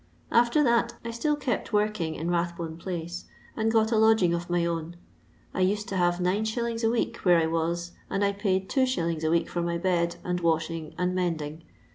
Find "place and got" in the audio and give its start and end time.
2.79-3.91